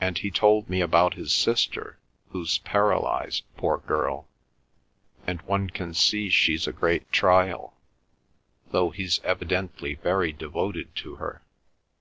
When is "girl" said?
3.78-4.28